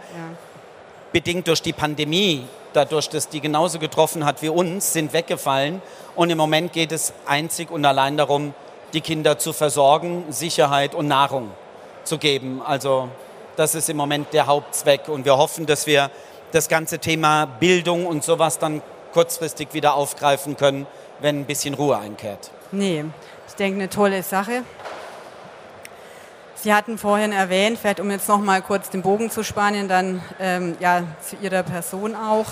bedingt 1.12 1.48
durch 1.48 1.62
die 1.62 1.72
Pandemie, 1.72 2.46
dadurch, 2.72 3.08
dass 3.08 3.28
die 3.28 3.40
genauso 3.40 3.78
getroffen 3.78 4.24
hat 4.24 4.42
wie 4.42 4.48
uns, 4.48 4.92
sind 4.92 5.12
weggefallen. 5.12 5.82
Und 6.14 6.30
im 6.30 6.38
Moment 6.38 6.72
geht 6.72 6.92
es 6.92 7.12
einzig 7.26 7.70
und 7.70 7.84
allein 7.84 8.16
darum, 8.16 8.54
die 8.92 9.00
Kinder 9.00 9.38
zu 9.38 9.52
versorgen, 9.52 10.24
Sicherheit 10.30 10.94
und 10.94 11.08
Nahrung 11.08 11.50
zu 12.04 12.18
geben. 12.18 12.62
Also 12.64 13.08
das 13.56 13.74
ist 13.74 13.88
im 13.88 13.96
Moment 13.96 14.32
der 14.32 14.46
Hauptzweck. 14.46 15.08
Und 15.08 15.24
wir 15.24 15.36
hoffen, 15.36 15.66
dass 15.66 15.86
wir 15.86 16.10
das 16.52 16.68
ganze 16.68 16.98
Thema 16.98 17.46
Bildung 17.46 18.06
und 18.06 18.24
sowas 18.24 18.58
dann 18.58 18.82
kurzfristig 19.12 19.68
wieder 19.72 19.94
aufgreifen 19.94 20.56
können, 20.56 20.86
wenn 21.20 21.40
ein 21.40 21.44
bisschen 21.44 21.74
Ruhe 21.74 21.98
einkehrt. 21.98 22.50
Nee, 22.72 23.04
ich 23.50 23.56
denke, 23.56 23.80
eine 23.80 23.90
tolle 23.90 24.22
Sache. 24.22 24.62
Sie 26.54 26.72
hatten 26.72 26.98
vorhin 26.98 27.32
erwähnt, 27.32 27.78
vielleicht 27.78 27.98
um 27.98 28.10
jetzt 28.10 28.28
noch 28.28 28.38
mal 28.38 28.62
kurz 28.62 28.90
den 28.90 29.02
Bogen 29.02 29.28
zu 29.30 29.42
spannen, 29.42 29.88
dann 29.88 30.22
ähm, 30.38 30.76
ja 30.78 31.02
zu 31.20 31.36
Ihrer 31.42 31.64
Person 31.64 32.14
auch, 32.14 32.46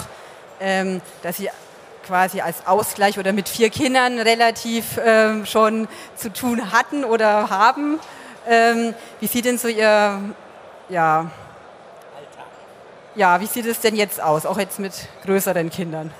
ähm, 0.60 1.00
dass 1.22 1.36
Sie 1.36 1.50
quasi 2.04 2.40
als 2.40 2.66
Ausgleich 2.66 3.18
oder 3.18 3.32
mit 3.32 3.48
vier 3.48 3.70
Kindern 3.70 4.18
relativ 4.18 4.98
ähm, 5.04 5.46
schon 5.46 5.86
zu 6.16 6.32
tun 6.32 6.72
hatten 6.72 7.04
oder 7.04 7.48
haben. 7.48 8.00
Ähm, 8.48 8.92
wie 9.20 9.28
sieht 9.28 9.44
denn 9.44 9.58
so 9.58 9.68
Ihr 9.68 10.20
ja, 10.88 11.30
ja, 13.14 13.40
wie 13.40 13.46
sieht 13.46 13.66
es 13.66 13.80
denn 13.80 13.94
jetzt 13.94 14.20
aus, 14.20 14.46
auch 14.46 14.58
jetzt 14.58 14.80
mit 14.80 14.94
größeren 15.24 15.70
Kindern? 15.70 16.10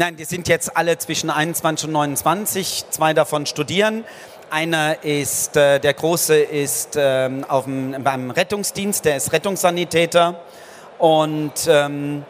Nein, 0.00 0.16
die 0.16 0.24
sind 0.24 0.48
jetzt 0.48 0.78
alle 0.78 0.96
zwischen 0.96 1.28
21 1.28 1.88
und 1.88 1.92
29, 1.92 2.86
zwei 2.88 3.12
davon 3.12 3.44
studieren. 3.44 4.06
Einer 4.48 5.04
ist, 5.04 5.58
äh, 5.58 5.78
der 5.78 5.92
Große 5.92 6.38
ist 6.38 6.96
ähm, 6.96 7.44
auf 7.46 7.64
dem, 7.64 8.02
beim 8.02 8.30
Rettungsdienst, 8.30 9.04
der 9.04 9.16
ist 9.16 9.30
Rettungssanitäter. 9.30 10.40
Und 10.98 11.52
ähm, 11.68 12.24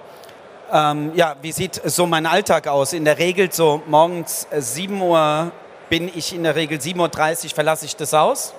ähm, 0.73 1.12
ja, 1.15 1.37
wie 1.43 1.53
sieht 1.53 1.81
so 1.85 2.09
mein 2.09 2.27
Alltag 2.27 2.67
aus? 2.67 2.93
In 2.93 3.05
der 3.05 3.19
Regel 3.19 3.53
so 3.53 3.81
morgens 3.87 4.49
7 4.50 5.00
Uhr 5.00 5.53
bin 5.89 6.11
ich 6.12 6.35
in 6.35 6.43
der 6.43 6.57
Regel 6.57 6.79
7.30 6.79 7.45
Uhr 7.45 7.50
verlasse 7.50 7.87
ich 7.87 7.95
das 7.95 8.12
Haus. 8.12 8.53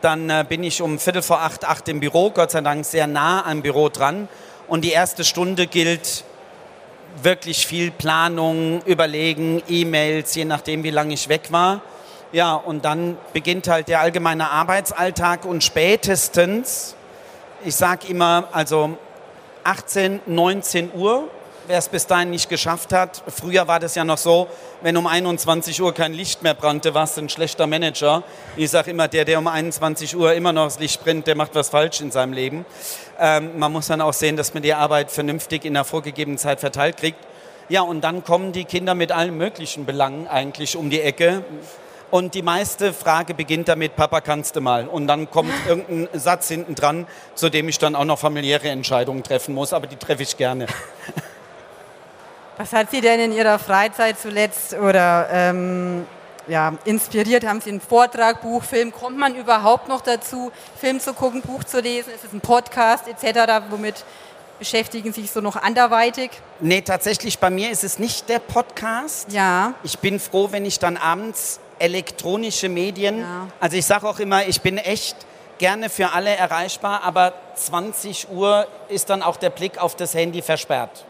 Dann 0.00 0.28
äh, 0.28 0.44
bin 0.48 0.64
ich 0.64 0.82
um 0.82 0.98
Viertel 0.98 1.22
vor 1.22 1.42
acht, 1.42 1.64
acht 1.64 1.86
im 1.88 2.00
Büro, 2.00 2.32
Gott 2.32 2.50
sei 2.50 2.60
Dank 2.60 2.86
sehr 2.86 3.06
nah 3.06 3.46
am 3.46 3.62
Büro 3.62 3.88
dran. 3.88 4.26
Und 4.66 4.80
die 4.80 4.90
erste 4.90 5.22
Stunde 5.22 5.68
gilt 5.68 6.24
wirklich 7.22 7.66
viel 7.66 7.90
Planung, 7.90 8.82
Überlegen, 8.86 9.62
E-Mails, 9.68 10.34
je 10.34 10.44
nachdem, 10.44 10.82
wie 10.84 10.90
lange 10.90 11.14
ich 11.14 11.28
weg 11.28 11.50
war. 11.50 11.80
Ja, 12.32 12.54
und 12.54 12.84
dann 12.84 13.18
beginnt 13.32 13.68
halt 13.68 13.88
der 13.88 14.00
allgemeine 14.00 14.50
Arbeitsalltag 14.50 15.44
und 15.44 15.62
spätestens, 15.62 16.96
ich 17.64 17.76
sage 17.76 18.08
immer, 18.08 18.48
also 18.52 18.96
18, 19.64 20.20
19 20.26 20.90
Uhr, 20.94 21.28
wer 21.66 21.78
es 21.78 21.88
bis 21.88 22.06
dahin 22.06 22.30
nicht 22.30 22.48
geschafft 22.48 22.92
hat. 22.92 23.22
Früher 23.28 23.68
war 23.68 23.80
das 23.80 23.94
ja 23.94 24.04
noch 24.04 24.18
so, 24.18 24.48
wenn 24.82 24.96
um 24.96 25.06
21 25.06 25.80
Uhr 25.80 25.94
kein 25.94 26.12
Licht 26.12 26.42
mehr 26.42 26.54
brannte, 26.54 26.94
warst 26.94 27.16
du 27.16 27.22
ein 27.22 27.28
schlechter 27.28 27.66
Manager. 27.66 28.22
Ich 28.56 28.70
sage 28.70 28.90
immer, 28.90 29.08
der, 29.08 29.24
der 29.24 29.38
um 29.38 29.46
21 29.46 30.16
Uhr 30.16 30.34
immer 30.34 30.52
noch 30.52 30.64
das 30.64 30.78
Licht 30.78 31.02
brennt, 31.04 31.26
der 31.26 31.36
macht 31.36 31.54
was 31.54 31.68
falsch 31.68 32.00
in 32.00 32.10
seinem 32.10 32.32
Leben. 32.32 32.64
Ähm, 33.18 33.58
man 33.58 33.72
muss 33.72 33.86
dann 33.86 34.00
auch 34.00 34.12
sehen, 34.12 34.36
dass 34.36 34.54
man 34.54 34.62
die 34.62 34.74
Arbeit 34.74 35.10
vernünftig 35.10 35.64
in 35.64 35.74
der 35.74 35.84
vorgegebenen 35.84 36.38
Zeit 36.38 36.60
verteilt 36.60 36.96
kriegt. 36.96 37.18
Ja, 37.68 37.82
und 37.82 38.02
dann 38.02 38.24
kommen 38.24 38.52
die 38.52 38.64
Kinder 38.64 38.94
mit 38.94 39.12
allen 39.12 39.36
möglichen 39.36 39.86
Belangen 39.86 40.26
eigentlich 40.26 40.76
um 40.76 40.90
die 40.90 41.00
Ecke. 41.00 41.44
Und 42.12 42.34
die 42.34 42.42
meiste 42.42 42.92
Frage 42.92 43.32
beginnt 43.32 43.68
damit, 43.68 43.96
Papa, 43.96 44.20
kannst 44.20 44.54
du 44.56 44.60
mal? 44.60 44.86
Und 44.86 45.06
dann 45.06 45.30
kommt 45.30 45.50
irgendein 45.66 46.20
Satz 46.20 46.48
hinten 46.48 46.74
dran, 46.74 47.06
zu 47.34 47.48
dem 47.48 47.70
ich 47.70 47.78
dann 47.78 47.94
auch 47.96 48.04
noch 48.04 48.18
familiäre 48.18 48.68
Entscheidungen 48.68 49.22
treffen 49.22 49.54
muss, 49.54 49.72
aber 49.72 49.86
die 49.86 49.96
treffe 49.96 50.22
ich 50.22 50.36
gerne. 50.36 50.66
Was 52.58 52.72
hat 52.72 52.90
Sie 52.90 53.00
denn 53.00 53.18
in 53.18 53.32
Ihrer 53.32 53.58
Freizeit 53.58 54.18
zuletzt 54.18 54.74
oder 54.74 55.28
ähm, 55.32 56.06
ja, 56.46 56.74
inspiriert? 56.84 57.46
Haben 57.46 57.62
Sie 57.62 57.70
einen 57.70 57.80
Vortrag, 57.80 58.42
Buch, 58.42 58.62
Film? 58.62 58.92
Kommt 58.92 59.16
man 59.16 59.34
überhaupt 59.34 59.88
noch 59.88 60.02
dazu, 60.02 60.52
Film 60.78 61.00
zu 61.00 61.14
gucken, 61.14 61.40
Buch 61.40 61.64
zu 61.64 61.80
lesen? 61.80 62.12
Ist 62.14 62.24
es 62.24 62.32
ein 62.32 62.42
Podcast 62.42 63.04
etc.? 63.08 63.64
Womit 63.70 64.04
beschäftigen 64.58 65.14
Sie 65.14 65.22
sich 65.22 65.30
so 65.30 65.40
noch 65.40 65.56
anderweitig? 65.56 66.30
Nee, 66.60 66.82
tatsächlich 66.82 67.38
bei 67.38 67.48
mir 67.48 67.70
ist 67.70 67.84
es 67.84 67.98
nicht 67.98 68.28
der 68.28 68.38
Podcast. 68.38 69.32
Ja. 69.32 69.72
Ich 69.82 69.98
bin 69.98 70.20
froh, 70.20 70.48
wenn 70.50 70.66
ich 70.66 70.78
dann 70.78 70.98
abends 70.98 71.58
elektronische 71.78 72.68
Medien. 72.68 73.20
Ja. 73.20 73.48
Also 73.60 73.78
ich 73.78 73.86
sage 73.86 74.06
auch 74.06 74.18
immer, 74.18 74.46
ich 74.46 74.60
bin 74.60 74.76
echt 74.76 75.16
gerne 75.56 75.88
für 75.88 76.12
alle 76.12 76.36
erreichbar, 76.36 77.02
aber 77.02 77.32
20 77.54 78.30
Uhr 78.30 78.66
ist 78.88 79.08
dann 79.10 79.22
auch 79.22 79.36
der 79.36 79.50
Blick 79.50 79.78
auf 79.78 79.96
das 79.96 80.14
Handy 80.14 80.42
versperrt. 80.42 81.06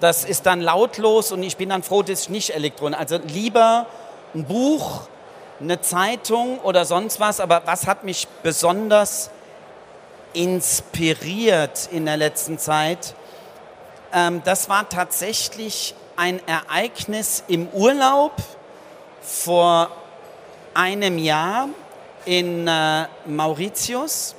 Das 0.00 0.24
ist 0.24 0.46
dann 0.46 0.60
lautlos 0.60 1.32
und 1.32 1.42
ich 1.42 1.56
bin 1.56 1.70
dann 1.70 1.82
froh, 1.82 2.02
dass 2.02 2.22
ich 2.22 2.28
nicht 2.28 2.54
elektronisch. 2.54 2.98
Also 2.98 3.18
lieber 3.28 3.86
ein 4.34 4.44
Buch, 4.44 5.02
eine 5.60 5.80
Zeitung 5.80 6.58
oder 6.60 6.84
sonst 6.84 7.18
was. 7.20 7.40
Aber 7.40 7.62
was 7.64 7.86
hat 7.86 8.04
mich 8.04 8.28
besonders 8.42 9.30
inspiriert 10.34 11.88
in 11.90 12.04
der 12.04 12.18
letzten 12.18 12.58
Zeit? 12.58 13.14
Ähm, 14.12 14.42
das 14.44 14.68
war 14.68 14.88
tatsächlich 14.88 15.94
ein 16.16 16.40
Ereignis 16.46 17.44
im 17.48 17.68
Urlaub 17.68 18.32
vor 19.22 19.90
einem 20.74 21.18
Jahr 21.18 21.68
in 22.26 22.68
äh, 22.68 23.06
Mauritius. 23.26 24.34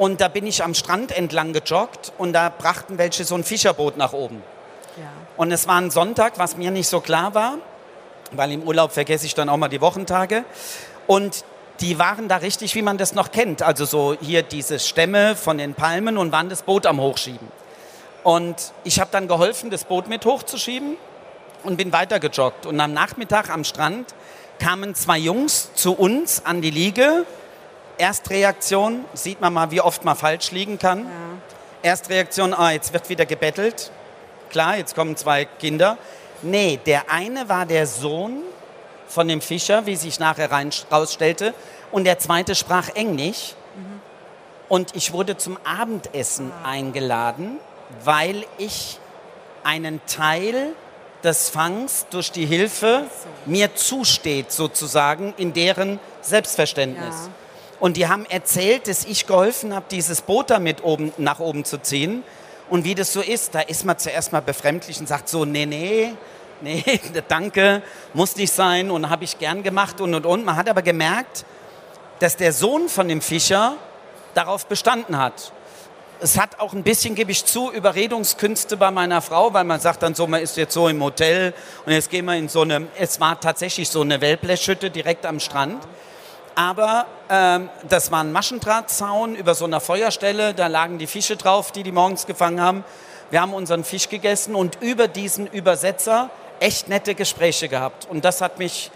Und 0.00 0.22
da 0.22 0.28
bin 0.28 0.46
ich 0.46 0.64
am 0.64 0.72
Strand 0.72 1.14
entlang 1.14 1.52
gejoggt 1.52 2.14
und 2.16 2.32
da 2.32 2.48
brachten 2.48 2.96
welche 2.96 3.22
so 3.24 3.34
ein 3.34 3.44
Fischerboot 3.44 3.98
nach 3.98 4.14
oben. 4.14 4.42
Ja. 4.96 5.02
Und 5.36 5.52
es 5.52 5.68
war 5.68 5.78
ein 5.78 5.90
Sonntag, 5.90 6.38
was 6.38 6.56
mir 6.56 6.70
nicht 6.70 6.88
so 6.88 7.00
klar 7.00 7.34
war, 7.34 7.58
weil 8.32 8.50
im 8.50 8.62
Urlaub 8.62 8.92
vergesse 8.92 9.26
ich 9.26 9.34
dann 9.34 9.50
auch 9.50 9.58
mal 9.58 9.68
die 9.68 9.82
Wochentage. 9.82 10.46
Und 11.06 11.44
die 11.80 11.98
waren 11.98 12.28
da 12.28 12.36
richtig, 12.36 12.74
wie 12.74 12.80
man 12.80 12.96
das 12.96 13.12
noch 13.12 13.30
kennt. 13.30 13.60
Also 13.60 13.84
so 13.84 14.16
hier 14.18 14.42
diese 14.42 14.78
Stämme 14.78 15.36
von 15.36 15.58
den 15.58 15.74
Palmen 15.74 16.16
und 16.16 16.32
waren 16.32 16.48
das 16.48 16.62
Boot 16.62 16.86
am 16.86 16.98
Hochschieben. 16.98 17.48
Und 18.24 18.72
ich 18.84 19.00
habe 19.00 19.10
dann 19.12 19.28
geholfen, 19.28 19.68
das 19.68 19.84
Boot 19.84 20.08
mit 20.08 20.24
hochzuschieben 20.24 20.96
und 21.62 21.76
bin 21.76 21.92
weitergejoggt. 21.92 22.64
Und 22.64 22.80
am 22.80 22.94
Nachmittag 22.94 23.50
am 23.50 23.64
Strand 23.64 24.14
kamen 24.60 24.94
zwei 24.94 25.18
Jungs 25.18 25.74
zu 25.74 25.92
uns 25.92 26.46
an 26.46 26.62
die 26.62 26.70
Liege. 26.70 27.26
Erstreaktion, 28.00 29.04
sieht 29.12 29.40
man 29.40 29.52
mal, 29.52 29.70
wie 29.70 29.80
oft 29.80 30.04
man 30.04 30.16
falsch 30.16 30.52
liegen 30.52 30.78
kann. 30.78 31.04
Ja. 31.04 31.10
Erstreaktion, 31.90 32.54
ah, 32.54 32.72
jetzt 32.72 32.92
wird 32.92 33.08
wieder 33.10 33.26
gebettelt. 33.26 33.90
Klar, 34.48 34.78
jetzt 34.78 34.94
kommen 34.94 35.16
zwei 35.16 35.44
Kinder. 35.44 35.98
Nee, 36.42 36.80
der 36.86 37.10
eine 37.10 37.48
war 37.50 37.66
der 37.66 37.86
Sohn 37.86 38.42
von 39.06 39.28
dem 39.28 39.42
Fischer, 39.42 39.84
wie 39.84 39.96
sich 39.96 40.18
nachher 40.18 40.48
herausstellte. 40.50 41.52
Und 41.92 42.04
der 42.04 42.18
zweite 42.18 42.54
sprach 42.54 42.88
Englisch. 42.94 43.54
Mhm. 43.76 44.00
Und 44.68 44.96
ich 44.96 45.12
wurde 45.12 45.36
zum 45.36 45.58
Abendessen 45.64 46.52
ah. 46.64 46.70
eingeladen, 46.70 47.58
weil 48.02 48.46
ich 48.56 48.98
einen 49.62 50.00
Teil 50.06 50.72
des 51.22 51.50
Fangs 51.50 52.06
durch 52.08 52.32
die 52.32 52.46
Hilfe 52.46 53.04
mir 53.44 53.74
zusteht, 53.74 54.52
sozusagen, 54.52 55.34
in 55.36 55.52
deren 55.52 56.00
Selbstverständnis. 56.22 57.14
Ja. 57.26 57.30
Und 57.80 57.96
die 57.96 58.06
haben 58.06 58.26
erzählt, 58.26 58.86
dass 58.86 59.04
ich 59.04 59.26
geholfen 59.26 59.74
habe, 59.74 59.86
dieses 59.90 60.20
Boot 60.20 60.50
damit 60.50 60.84
oben, 60.84 61.12
nach 61.16 61.40
oben 61.40 61.64
zu 61.64 61.78
ziehen. 61.78 62.22
Und 62.68 62.84
wie 62.84 62.94
das 62.94 63.12
so 63.12 63.20
ist, 63.20 63.54
da 63.54 63.60
ist 63.60 63.84
man 63.84 63.98
zuerst 63.98 64.32
mal 64.32 64.40
befremdlich 64.40 65.00
und 65.00 65.08
sagt 65.08 65.28
so, 65.28 65.44
nee, 65.44 65.66
nee, 65.66 66.12
nee, 66.60 67.00
danke, 67.26 67.82
muss 68.12 68.36
nicht 68.36 68.52
sein 68.52 68.90
und 68.90 69.08
habe 69.08 69.24
ich 69.24 69.38
gern 69.38 69.62
gemacht 69.62 70.00
und 70.00 70.14
und 70.14 70.26
und. 70.26 70.44
Man 70.44 70.56
hat 70.56 70.68
aber 70.68 70.82
gemerkt, 70.82 71.44
dass 72.18 72.36
der 72.36 72.52
Sohn 72.52 72.88
von 72.88 73.08
dem 73.08 73.22
Fischer 73.22 73.76
darauf 74.34 74.66
bestanden 74.66 75.16
hat 75.16 75.52
es 76.20 76.38
hat 76.38 76.60
auch 76.60 76.72
ein 76.72 76.82
bisschen, 76.82 77.14
gebe 77.14 77.32
ich 77.32 77.44
zu, 77.44 77.72
Überredungskünste 77.72 78.76
bei 78.76 78.90
meiner 78.90 79.22
Frau, 79.22 79.52
weil 79.54 79.64
man 79.64 79.80
sagt 79.80 80.02
dann 80.02 80.14
so, 80.14 80.26
man 80.26 80.42
ist 80.42 80.56
jetzt 80.56 80.74
so 80.74 80.88
im 80.88 81.02
Hotel 81.02 81.54
und 81.86 81.92
jetzt 81.92 82.10
gehen 82.10 82.26
wir 82.26 82.36
in 82.36 82.48
so 82.48 82.62
eine, 82.62 82.88
es 82.98 83.20
war 83.20 83.40
tatsächlich 83.40 83.88
so 83.88 84.02
eine 84.02 84.20
Wellblechhütte 84.20 84.90
direkt 84.90 85.24
am 85.26 85.40
Strand. 85.40 85.82
Aber 86.54 87.06
ähm, 87.28 87.68
das 87.88 88.10
war 88.10 88.22
ein 88.22 88.32
Maschendrahtzaun 88.32 89.34
über 89.34 89.54
so 89.54 89.64
einer 89.64 89.80
Feuerstelle, 89.80 90.54
da 90.54 90.66
lagen 90.66 90.98
die 90.98 91.06
Fische 91.06 91.36
drauf, 91.36 91.72
die 91.72 91.82
die 91.82 91.92
morgens 91.92 92.26
gefangen 92.26 92.60
haben. 92.60 92.84
Wir 93.30 93.40
haben 93.40 93.54
unseren 93.54 93.84
Fisch 93.84 94.08
gegessen 94.08 94.54
und 94.54 94.78
über 94.80 95.08
diesen 95.08 95.46
Übersetzer 95.46 96.30
echt 96.58 96.88
nette 96.88 97.14
Gespräche 97.14 97.68
gehabt. 97.68 98.06
Und 98.10 98.24
das 98.24 98.40
hat 98.40 98.58
mich, 98.58 98.90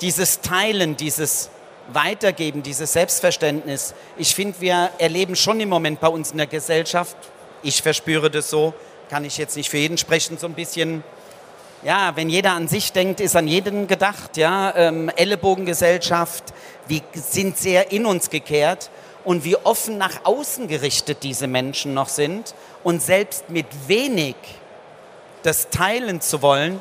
dieses 0.00 0.40
Teilen, 0.40 0.96
dieses 0.96 1.50
weitergeben, 1.92 2.62
dieses 2.62 2.92
Selbstverständnis. 2.92 3.94
Ich 4.16 4.34
finde, 4.34 4.60
wir 4.60 4.90
erleben 4.98 5.34
schon 5.36 5.58
im 5.60 5.68
Moment 5.68 6.00
bei 6.00 6.08
uns 6.08 6.30
in 6.30 6.36
der 6.36 6.46
Gesellschaft, 6.46 7.16
ich 7.62 7.82
verspüre 7.82 8.30
das 8.30 8.50
so, 8.50 8.74
kann 9.08 9.24
ich 9.24 9.38
jetzt 9.38 9.56
nicht 9.56 9.70
für 9.70 9.78
jeden 9.78 9.98
sprechen, 9.98 10.38
so 10.38 10.46
ein 10.46 10.54
bisschen, 10.54 11.02
ja, 11.82 12.12
wenn 12.16 12.28
jeder 12.28 12.52
an 12.52 12.68
sich 12.68 12.92
denkt, 12.92 13.20
ist 13.20 13.36
an 13.36 13.46
jeden 13.46 13.86
gedacht, 13.86 14.36
ja, 14.36 14.74
ähm, 14.74 15.10
Ellenbogengesellschaft, 15.14 16.44
wir 16.86 17.02
sind 17.12 17.56
sehr 17.56 17.92
in 17.92 18.06
uns 18.06 18.30
gekehrt 18.30 18.90
und 19.24 19.44
wie 19.44 19.56
offen 19.56 19.98
nach 19.98 20.24
außen 20.24 20.68
gerichtet 20.68 21.22
diese 21.22 21.46
Menschen 21.46 21.94
noch 21.94 22.08
sind 22.08 22.54
und 22.82 23.02
selbst 23.02 23.50
mit 23.50 23.66
wenig 23.86 24.36
das 25.42 25.70
teilen 25.70 26.20
zu 26.20 26.42
wollen, 26.42 26.80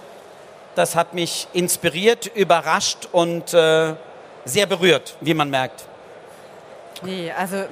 das 0.75 0.95
hat 0.95 1.13
mich 1.13 1.47
inspiriert, 1.53 2.27
überrascht 2.27 3.07
und 3.11 3.53
äh, 3.53 3.95
sehr 4.45 4.65
berührt, 4.65 5.17
wie 5.21 5.33
man 5.33 5.49
merkt. 5.49 5.85
Nee, 7.03 7.31
also 7.31 7.65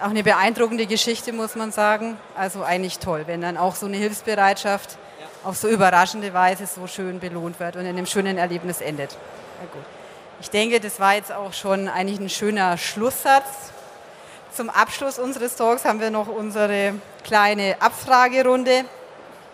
auch 0.00 0.10
eine 0.10 0.22
beeindruckende 0.22 0.86
Geschichte, 0.86 1.32
muss 1.32 1.54
man 1.54 1.72
sagen. 1.72 2.16
Also 2.36 2.62
eigentlich 2.62 2.98
toll, 2.98 3.24
wenn 3.26 3.40
dann 3.40 3.56
auch 3.56 3.74
so 3.74 3.86
eine 3.86 3.96
Hilfsbereitschaft 3.96 4.98
auf 5.44 5.56
so 5.56 5.68
überraschende 5.68 6.32
Weise 6.34 6.66
so 6.66 6.86
schön 6.86 7.20
belohnt 7.20 7.60
wird 7.60 7.76
und 7.76 7.82
in 7.82 7.88
einem 7.88 8.06
schönen 8.06 8.38
Erlebnis 8.38 8.80
endet. 8.80 9.16
Ich 10.40 10.50
denke, 10.50 10.80
das 10.80 11.00
war 11.00 11.14
jetzt 11.14 11.32
auch 11.32 11.52
schon 11.52 11.88
eigentlich 11.88 12.20
ein 12.20 12.30
schöner 12.30 12.78
Schlusssatz. 12.78 13.72
Zum 14.54 14.70
Abschluss 14.70 15.18
unseres 15.18 15.56
Talks 15.56 15.84
haben 15.84 16.00
wir 16.00 16.10
noch 16.10 16.28
unsere 16.28 16.94
kleine 17.24 17.76
Abfragerunde. 17.80 18.78
Ein 18.78 18.86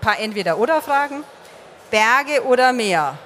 paar 0.00 0.19
Entweder-Oder-Fragen. 0.19 1.25
Berge 1.91 2.45
oder 2.45 2.73
Meer? 2.73 3.19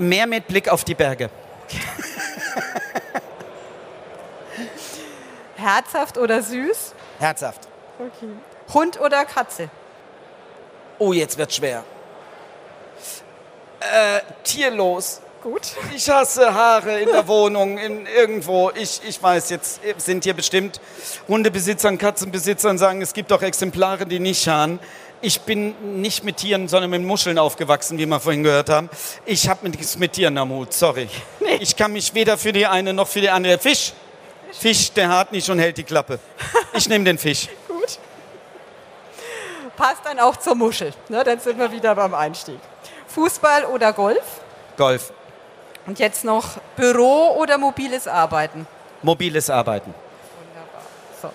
Meer 0.00 0.26
mit 0.26 0.46
Blick 0.46 0.68
auf 0.68 0.84
die 0.84 0.94
Berge. 0.94 1.30
Herzhaft 5.56 6.18
oder 6.18 6.42
süß? 6.42 6.94
Herzhaft. 7.18 7.66
Okay. 7.98 8.28
Hund 8.72 9.00
oder 9.00 9.24
Katze? 9.24 9.70
Oh, 10.98 11.12
jetzt 11.12 11.36
wird 11.36 11.52
schwer. 11.52 11.84
Äh, 13.80 14.20
tierlos. 14.42 15.20
Gut. 15.42 15.62
Ich 15.94 16.10
hasse 16.10 16.52
Haare 16.52 17.00
in 17.00 17.08
der 17.08 17.28
Wohnung, 17.28 17.78
in 17.78 18.06
irgendwo. 18.06 18.72
Ich, 18.74 19.00
ich 19.06 19.22
weiß, 19.22 19.50
jetzt 19.50 19.80
sind 19.98 20.24
hier 20.24 20.34
bestimmt 20.34 20.80
Hundebesitzer 21.28 21.88
und 21.88 21.98
Katzenbesitzern 21.98 22.78
sagen, 22.78 23.00
es 23.00 23.12
gibt 23.12 23.32
auch 23.32 23.42
Exemplare, 23.42 24.06
die 24.06 24.18
nicht 24.18 24.48
haaren. 24.48 24.80
Ich 25.20 25.42
bin 25.42 26.00
nicht 26.00 26.24
mit 26.24 26.38
Tieren, 26.38 26.66
sondern 26.66 26.90
mit 26.90 27.02
Muscheln 27.02 27.38
aufgewachsen, 27.38 27.96
wie 27.96 28.06
wir 28.06 28.18
vorhin 28.18 28.42
gehört 28.42 28.68
haben. 28.68 28.90
Ich 29.24 29.48
habe 29.48 29.68
nichts 29.68 29.96
mit 29.96 30.14
Tieren 30.14 30.36
am 30.36 30.50
Hut, 30.50 30.72
sorry. 30.72 31.08
Nee. 31.40 31.58
Ich 31.60 31.76
kann 31.76 31.92
mich 31.92 32.12
weder 32.12 32.36
für 32.36 32.52
die 32.52 32.66
eine 32.66 32.92
noch 32.92 33.06
für 33.06 33.20
die 33.20 33.30
andere. 33.30 33.58
Fisch. 33.58 33.92
Fisch, 34.52 34.90
der 34.92 35.08
hart 35.08 35.32
nicht 35.32 35.48
und 35.48 35.58
hält 35.58 35.76
die 35.76 35.84
Klappe. 35.84 36.18
Ich 36.74 36.88
nehme 36.88 37.04
den 37.04 37.18
Fisch. 37.18 37.48
Passt 39.76 40.00
dann 40.04 40.18
auch 40.18 40.36
zur 40.36 40.54
Muschel. 40.54 40.92
Ne, 41.08 41.22
dann 41.22 41.38
sind 41.38 41.58
wir 41.58 41.70
wieder 41.70 41.94
beim 41.94 42.14
Einstieg. 42.14 42.58
Fußball 43.08 43.64
oder 43.66 43.92
Golf? 43.92 44.40
Golf. 44.76 45.12
Und 45.86 45.98
jetzt 45.98 46.24
noch 46.24 46.58
Büro 46.76 47.36
oder 47.38 47.58
mobiles 47.58 48.08
Arbeiten? 48.08 48.66
Mobiles 49.02 49.50
Arbeiten. 49.50 49.94
Wunderbar. 50.38 50.82
So. 51.22 51.30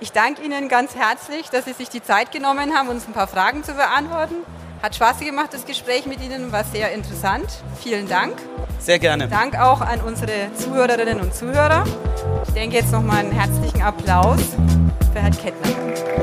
Ich 0.00 0.12
danke 0.12 0.42
Ihnen 0.42 0.68
ganz 0.68 0.96
herzlich, 0.96 1.48
dass 1.50 1.66
Sie 1.66 1.72
sich 1.72 1.88
die 1.88 2.02
Zeit 2.02 2.32
genommen 2.32 2.74
haben, 2.74 2.88
uns 2.88 3.06
ein 3.06 3.12
paar 3.12 3.28
Fragen 3.28 3.62
zu 3.62 3.74
beantworten. 3.74 4.34
Hat 4.82 4.96
Spaß 4.96 5.20
gemacht, 5.20 5.50
das 5.52 5.64
Gespräch 5.64 6.06
mit 6.06 6.20
Ihnen 6.20 6.50
war 6.50 6.64
sehr 6.64 6.90
interessant. 6.90 7.46
Vielen 7.80 8.08
Dank. 8.08 8.36
Sehr 8.80 8.98
gerne. 8.98 9.28
Dank 9.28 9.56
auch 9.56 9.80
an 9.80 10.00
unsere 10.00 10.52
Zuhörerinnen 10.56 11.20
und 11.20 11.32
Zuhörer. 11.32 11.84
Ich 12.48 12.54
denke 12.54 12.76
jetzt 12.78 12.90
nochmal 12.90 13.18
einen 13.18 13.30
herzlichen 13.30 13.80
Applaus 13.80 14.40
für 15.12 15.20
Herrn 15.20 15.36
Kettner. 15.36 16.21